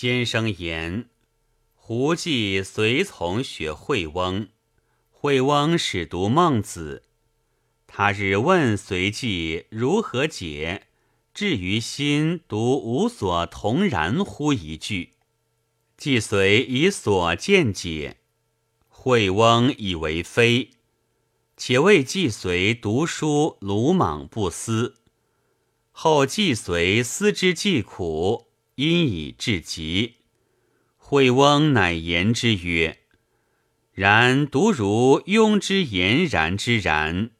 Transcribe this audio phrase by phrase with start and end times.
[0.00, 1.06] 先生言：
[1.74, 4.46] 胡记随从学惠翁，
[5.10, 7.02] 惠翁始读孟子。
[7.88, 10.86] 他日问随记如何解，
[11.34, 15.14] 至于心独无所同然乎一句。
[15.96, 18.18] 既随以所见解，
[18.88, 20.70] 惠翁以为非。
[21.56, 24.94] 且为既随读书鲁莽不思，
[25.90, 28.46] 后既随思之既苦，
[28.78, 30.18] 因以至极。
[30.96, 33.00] 惠翁乃言之曰
[33.92, 37.30] ：“然独如庸之言然之然，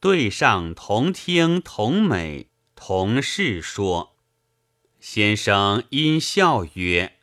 [0.00, 4.16] 对上同听同美同事说。”
[4.98, 7.18] 先生因笑曰：“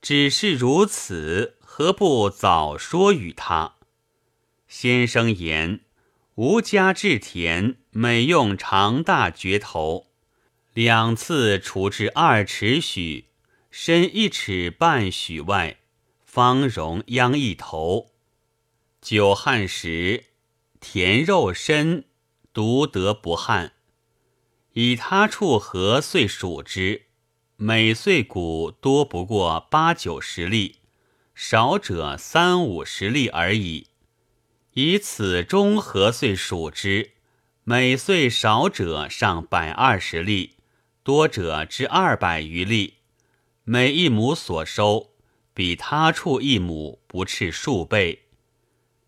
[0.00, 3.74] 只是如此，何不早说与他？”
[4.66, 5.80] 先生言
[6.36, 10.07] ：“吾家至田，每用长大镢头，
[10.78, 13.24] 两次除至二尺许，
[13.68, 15.78] 深一尺半许外，
[16.24, 18.12] 方容秧一头。
[19.00, 20.26] 久旱时，
[20.78, 22.04] 田肉深，
[22.52, 23.72] 独得不旱。
[24.74, 27.06] 以他处何岁数之？
[27.56, 30.76] 每岁谷多不过八九十粒，
[31.34, 33.88] 少者三五十粒而已。”
[34.74, 37.14] 以此中何岁数之？
[37.64, 40.54] 每岁少者上百二十粒，
[41.08, 42.96] 多者至二百余粒。
[43.64, 45.14] 每一亩所收，
[45.54, 48.24] 比他处一亩不斥数倍。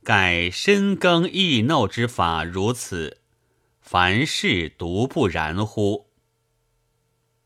[0.02, 3.18] 盖深耕易耨之法如此，
[3.82, 6.06] 凡事独不然乎？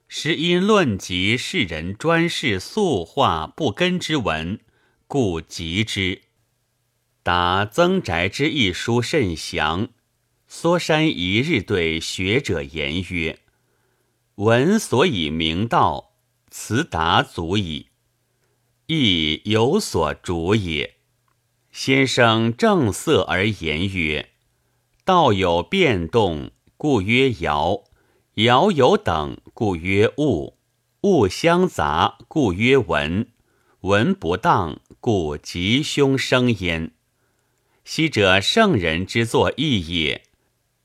[0.07, 4.61] 时因论及世人专事素化不根之文，
[5.09, 6.23] 故极之。
[7.25, 9.89] 答曾宅之一书甚详。
[10.49, 13.41] 梭山一日对学者言曰
[14.37, 16.13] ：“闻所以明道，
[16.51, 17.89] 此答足矣。
[18.87, 20.97] 亦有所主也。”
[21.71, 24.31] 先生正色而言曰
[25.05, 27.85] ：“道有变动，故曰爻；
[28.37, 30.57] 爻有等，故曰物；
[31.03, 33.27] 物相杂，故曰文；
[33.81, 36.93] 文不当，故吉凶生焉。”
[37.85, 40.23] 昔者圣人之作义也，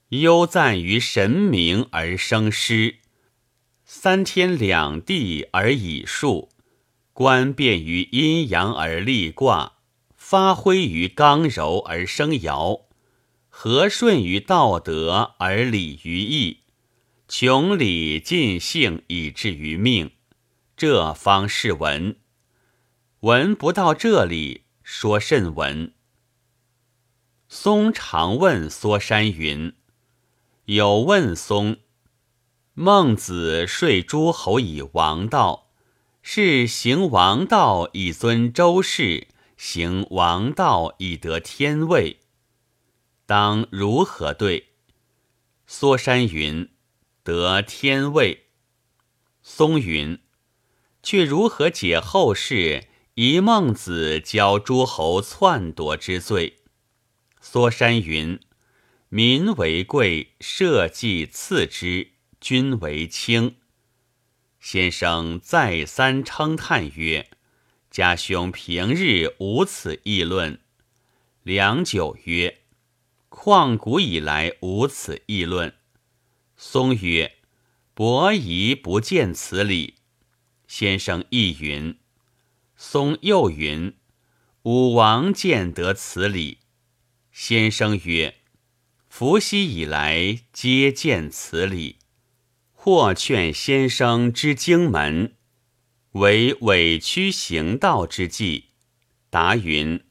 [0.10, 2.98] 忧赞于神明而生诗，
[3.92, 6.50] 三天两地而以数，
[7.12, 9.80] 观变于阴阳而立卦，
[10.16, 12.84] 发挥于刚柔而生爻，
[13.50, 16.60] 和顺于道德而理于义，
[17.28, 20.12] 穷理尽性以至于命，
[20.78, 22.16] 这方是文。
[23.22, 25.96] 文不到这里，说甚文？
[27.48, 29.74] 松常问梭山云
[30.66, 31.78] ：“有问松，
[32.82, 35.68] 孟子说诸侯以王道，
[36.22, 42.22] 是行王道以尊周氏，行王道以得天位，
[43.26, 44.70] 当如何对？”
[45.68, 46.70] 梭山云
[47.22, 48.46] ：“得天位。”
[49.44, 50.18] 松云
[51.04, 52.86] ：“却如何解后世
[53.16, 56.60] 以孟子教诸侯篡夺之罪？”
[57.44, 58.40] 梭山云
[59.10, 63.56] ：“民为贵，社稷次之，君为轻。”
[64.60, 67.30] 先生再三称叹曰
[67.90, 70.60] ：“家兄平日无此议论。”
[71.44, 72.60] 良久曰
[73.32, 75.74] ：“旷古以来无此议论？”
[76.58, 77.38] 松曰
[77.96, 79.96] ：“伯夷不见此理。”
[80.68, 81.98] 先生亦云。
[82.76, 83.96] 松又云
[84.64, 86.60] ：“武王见得此理。”
[87.32, 88.36] 先生曰
[89.08, 91.99] ：“伏羲以来，皆见此理。
[92.82, 95.36] 或劝先生之经门，
[96.14, 98.70] 为委曲行道之计。”
[99.30, 100.02] 答云：“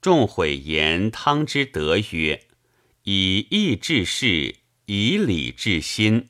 [0.00, 2.46] 众毁言汤之德曰
[3.02, 6.28] ：‘以义治事，以礼治心。’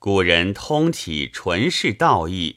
[0.00, 2.56] 古人通体纯是道义，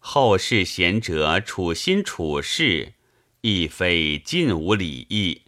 [0.00, 2.94] 后世贤者处心处事，
[3.42, 5.42] 亦非尽无礼义。”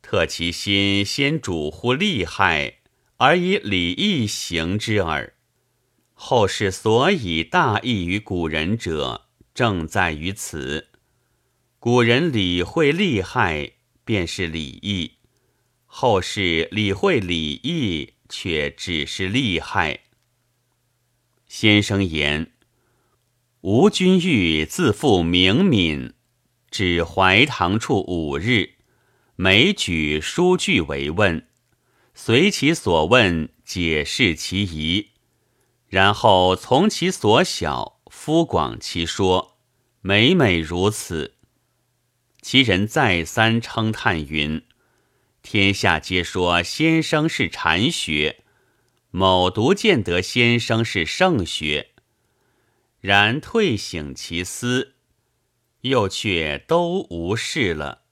[0.00, 2.78] 特其心先主乎利害，
[3.24, 5.32] 而以礼义行之耳。
[6.12, 10.88] 后世所以大义于古人者，正在于此。
[11.78, 13.72] 古人理会利害，
[14.04, 15.12] 便是礼义；
[15.86, 20.00] 后世理会礼义，却只是利害。
[21.48, 22.52] 先生言
[23.62, 26.12] ：“吴君玉自负明敏，
[26.70, 28.74] 至怀唐处五日。”
[29.36, 31.48] 每举书句为问，
[32.14, 35.10] 随其所问解释其疑，
[35.88, 39.58] 然后从其所小夫广其说，
[40.00, 41.34] 每每如此。
[42.40, 44.62] 其人再三称叹云
[45.42, 48.44] ：“天下皆说先生是禅学，
[49.10, 51.90] 某独见得先生是圣学。
[53.00, 54.94] 然退省其思，
[55.80, 58.02] 又却都无事了。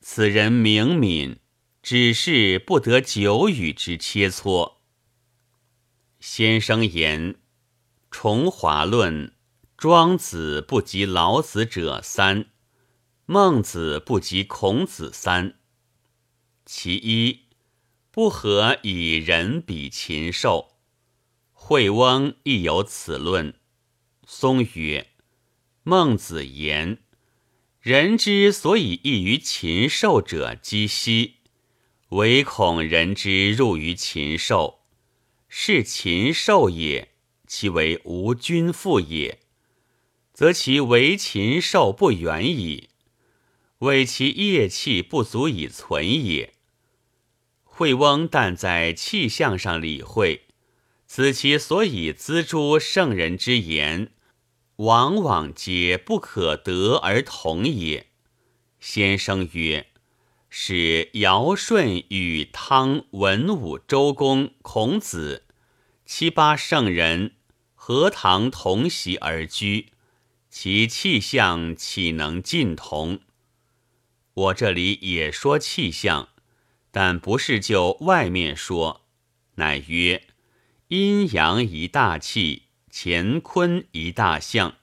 [0.00, 1.38] 此人明敏，
[1.88, 4.78] 只是不得久与之切磋。”
[6.18, 7.36] 先生言
[8.10, 9.32] ：“重华论，
[9.76, 12.46] 庄子不及老子者三。”
[13.24, 15.60] 孟子不及孔子三，
[16.64, 17.44] 其一
[18.10, 20.78] 不合以人比禽兽。
[21.52, 23.54] 惠翁亦有此论。
[24.26, 25.12] 松曰
[25.84, 26.98] ：“孟子言，
[27.80, 31.35] 人之所以异于禽兽者，几希，
[32.10, 34.80] 唯恐人之入于禽兽，
[35.48, 37.12] 是禽兽也。
[37.46, 39.38] 其为无君父也，
[40.32, 42.90] 则其为禽兽不远矣。”
[43.80, 46.54] 为其业气不足以存也。
[47.62, 50.46] 惠翁但在气象上理会，
[51.06, 54.12] 此其所以资诸圣人之言，
[54.76, 58.06] 往往皆不可得而同也。
[58.80, 59.88] 先生曰
[60.48, 65.44] ：“使尧舜与汤文武周公孔子
[66.04, 67.32] 七八圣人
[67.74, 69.92] 何堂同席而居，
[70.48, 73.20] 其气象岂能尽同？”
[74.34, 76.28] 我这里也说气象，
[76.90, 79.06] 但不是就外面说，
[79.54, 80.24] 乃曰
[80.88, 84.76] 阴阳一大气，乾坤一大象。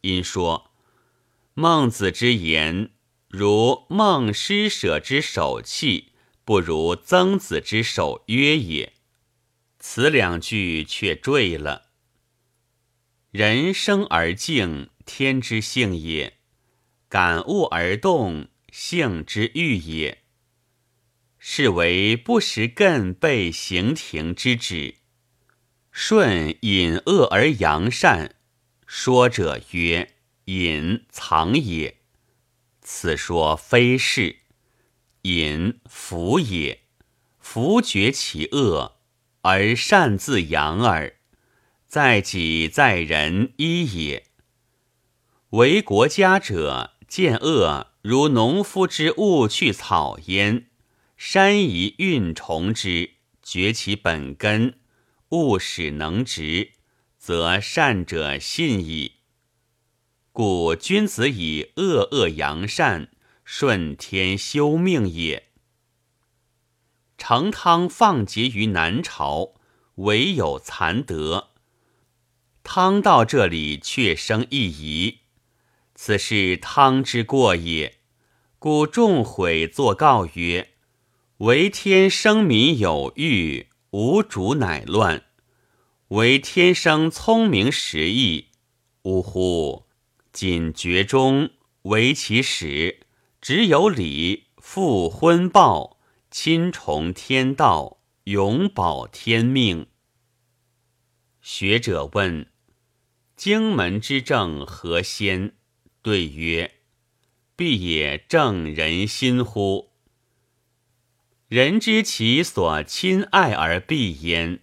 [0.00, 0.70] 因说
[1.52, 2.90] 孟子之言，
[3.30, 6.12] 如孟施舍之守气，
[6.44, 8.94] 不如曾子之守约也。
[9.78, 11.90] 此两句却坠了。
[13.30, 16.32] 人生而静，天之性也；
[17.08, 18.48] 感悟而动。
[18.72, 20.22] 性之欲也，
[21.38, 24.96] 是为不识艮被行庭之旨。
[25.90, 28.36] 舜隐恶而扬善，
[28.86, 30.14] 说者曰
[30.46, 31.96] ：“隐藏也。”
[32.92, 34.40] 此说非是。
[35.22, 36.82] 隐福也，
[37.38, 38.96] 福绝其恶，
[39.42, 41.16] 而善自扬耳。
[41.86, 44.26] 在己在人一也。
[45.50, 47.92] 为国家者，见恶。
[48.02, 50.66] 如农夫之物去草焉，
[51.16, 54.80] 山宜运虫之，绝其本根，
[55.28, 56.72] 物使能直，
[57.16, 59.19] 则善者信矣。
[60.42, 63.10] 故君子以恶恶扬善，
[63.44, 65.50] 顺天修命也。
[67.18, 69.56] 成汤放节于南朝，
[69.96, 71.50] 唯有残德。
[72.62, 75.18] 汤到这里却生一疑。
[75.94, 77.98] 此是汤之过也，
[78.58, 80.70] 故众悔作告曰
[81.44, 85.20] ：“为天生民有欲，无主乃乱；
[86.08, 88.46] 为天生聪明识义，
[89.02, 89.89] 呜呼！
[90.32, 91.50] 谨绝中，
[91.82, 93.00] 为其始，
[93.40, 95.98] 只有礼，复婚报，
[96.30, 99.86] 亲崇天道，永保天命。”
[101.42, 102.46] 学者问
[103.34, 105.56] ：“荆门之政何先？”
[106.02, 106.76] 对曰
[107.56, 109.90] ：“必也正人心乎？
[111.48, 114.60] 人知其所亲爱而必焉，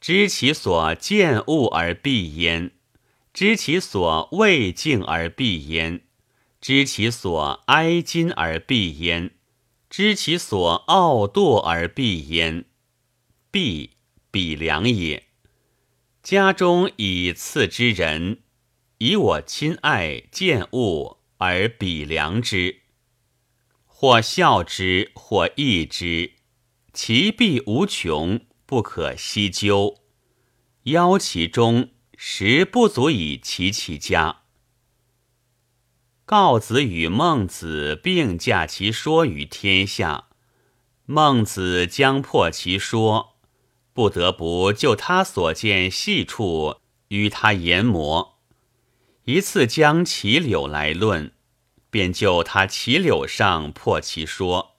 [0.00, 2.72] 知其所见恶而必焉，
[3.34, 6.00] 知其所畏敬而避焉，
[6.60, 9.32] 知其所哀矜而避焉，
[9.90, 12.64] 知其所傲惰而避焉。
[13.50, 13.90] 必
[14.30, 15.24] 必良也。
[16.22, 18.40] 家中以次之人。”
[18.98, 22.82] 以我亲爱见物而比良之，
[23.84, 26.34] 或笑之，或异之，
[26.92, 29.98] 其必无穷，不可悉究。
[30.84, 31.90] 邀其中，
[32.26, 34.44] 实不足以齐其家。
[36.24, 40.28] 告子与孟子并驾其说于天下，
[41.04, 43.36] 孟子将破其说，
[43.92, 48.38] 不得不就他所见细处与他研磨。
[49.26, 51.34] 一次将齐柳来论，
[51.90, 54.76] 便就他齐柳上破其说；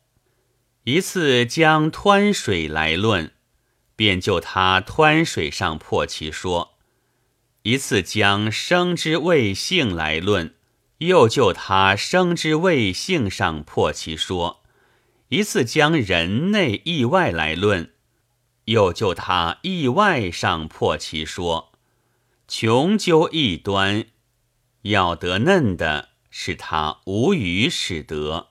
[0.86, 3.34] 一次将湍水来论，
[3.96, 6.75] 便就他湍水上破其说；
[7.66, 10.54] 一次将生之谓性来论，
[11.00, 14.60] 又就他生之谓性上破其说；
[15.30, 17.92] 一次将人内意外来论，
[18.66, 21.72] 又就他意外上破其说。
[22.48, 24.06] 穷究一端，
[24.84, 28.50] 要得嫩的是他无语使得。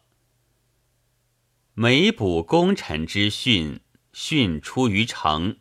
[1.74, 3.78] 每补功臣之训，
[4.12, 5.58] 训出于成；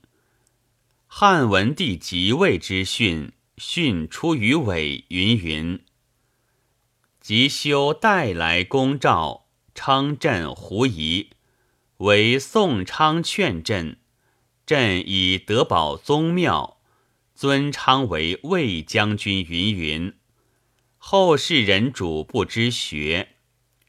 [1.05, 5.05] 汉文帝即位之训，训出于尾。
[5.09, 5.83] 云云。
[7.19, 11.29] 即修带来公诏，称朕狐疑，
[11.97, 13.97] 为宋昌劝朕。
[14.65, 16.81] 朕以德保宗庙，
[17.35, 19.45] 尊昌为魏将军。
[19.47, 20.13] 云云。
[20.97, 23.35] 后世人主不知学，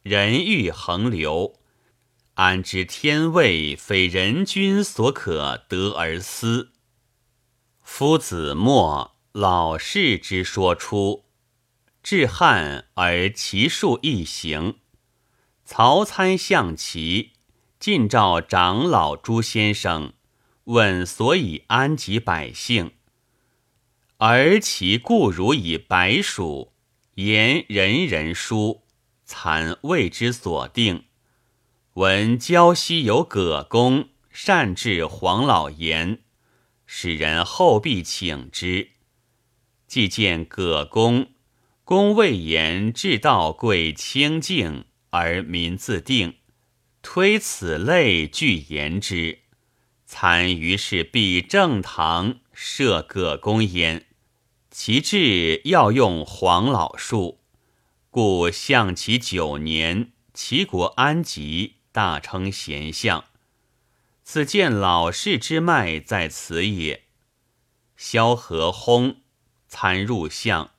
[0.02, 1.60] 人欲横流，
[2.34, 6.72] 安知天位非人君所可得而思？
[7.80, 11.24] 夫子莫老氏之说出。
[12.04, 14.76] 至汉而其数一行，
[15.64, 17.32] 曹参象棋，
[17.80, 20.12] 晋召长老朱先生，
[20.64, 22.92] 问所以安及百姓。
[24.18, 26.72] 而其故如以白鼠，
[27.16, 28.84] 言人人书，
[29.24, 31.06] 参谓之所定。
[31.94, 36.20] 闻胶西有葛公，善治黄老言，
[36.86, 38.93] 使人后必请之。
[39.94, 41.28] 既见葛公。
[41.84, 46.38] 公谓言至道贵清净，而民自定。
[47.00, 49.42] 推此类具言之，
[50.04, 54.06] 参于是必正堂设葛公焉。
[54.68, 57.38] 其志要用黄老术，
[58.10, 63.26] 故象其九年，齐国安吉，大称贤相。
[64.24, 67.04] 此见老氏之脉在此也。
[67.96, 69.18] 萧何薨，
[69.74, 70.70] 参入相。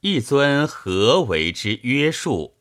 [0.00, 2.58] 一尊何为之约束？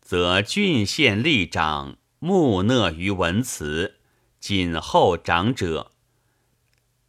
[0.00, 3.96] 则郡县吏长木讷于文辞，
[4.38, 5.90] 谨厚长者。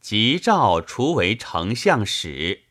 [0.01, 2.63] 即诏除为丞相使，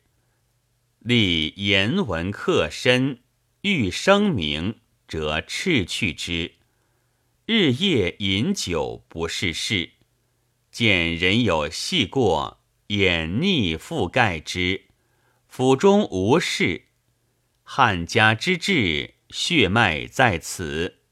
[0.99, 3.21] 立言文克身，
[3.61, 6.55] 欲声名，则斥去之。
[7.45, 9.91] 日夜饮酒，不是事。
[10.71, 14.84] 见人有细过，掩逆覆盖之。
[15.57, 16.87] 府中无事。
[17.63, 21.04] 汉家之志，血脉在此。